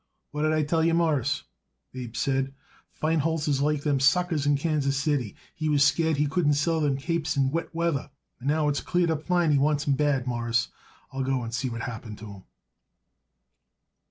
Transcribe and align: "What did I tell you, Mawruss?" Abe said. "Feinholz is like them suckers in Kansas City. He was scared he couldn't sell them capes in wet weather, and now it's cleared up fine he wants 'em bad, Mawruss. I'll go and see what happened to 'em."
"What 0.31 0.41
did 0.41 0.51
I 0.53 0.63
tell 0.63 0.83
you, 0.83 0.95
Mawruss?" 0.95 1.43
Abe 1.93 2.15
said. 2.15 2.55
"Feinholz 2.89 3.47
is 3.47 3.61
like 3.61 3.83
them 3.83 3.99
suckers 3.99 4.47
in 4.47 4.57
Kansas 4.57 4.97
City. 4.97 5.35
He 5.53 5.69
was 5.69 5.83
scared 5.83 6.17
he 6.17 6.25
couldn't 6.25 6.55
sell 6.55 6.81
them 6.81 6.97
capes 6.97 7.37
in 7.37 7.51
wet 7.51 7.69
weather, 7.71 8.09
and 8.39 8.47
now 8.47 8.67
it's 8.67 8.81
cleared 8.81 9.11
up 9.11 9.21
fine 9.21 9.51
he 9.51 9.59
wants 9.59 9.87
'em 9.87 9.93
bad, 9.93 10.25
Mawruss. 10.25 10.69
I'll 11.13 11.21
go 11.21 11.43
and 11.43 11.53
see 11.53 11.69
what 11.69 11.81
happened 11.81 12.17
to 12.17 12.25
'em." 12.33 12.43